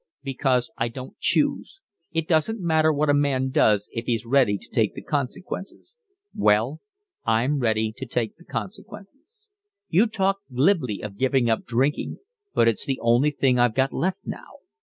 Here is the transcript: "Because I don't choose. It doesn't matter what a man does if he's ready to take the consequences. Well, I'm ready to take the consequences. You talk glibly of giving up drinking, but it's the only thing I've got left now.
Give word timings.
"Because 0.23 0.71
I 0.79 0.87
don't 0.87 1.15
choose. 1.19 1.79
It 2.11 2.27
doesn't 2.27 2.59
matter 2.59 2.91
what 2.91 3.11
a 3.11 3.13
man 3.13 3.51
does 3.51 3.87
if 3.91 4.05
he's 4.07 4.25
ready 4.25 4.57
to 4.57 4.67
take 4.71 4.95
the 4.95 5.03
consequences. 5.03 5.99
Well, 6.33 6.81
I'm 7.23 7.59
ready 7.59 7.93
to 7.97 8.07
take 8.07 8.35
the 8.37 8.43
consequences. 8.45 9.49
You 9.89 10.07
talk 10.07 10.37
glibly 10.51 11.01
of 11.03 11.19
giving 11.19 11.51
up 11.51 11.65
drinking, 11.67 12.17
but 12.55 12.67
it's 12.67 12.87
the 12.87 12.97
only 12.99 13.29
thing 13.29 13.59
I've 13.59 13.75
got 13.75 13.93
left 13.93 14.21
now. 14.25 14.49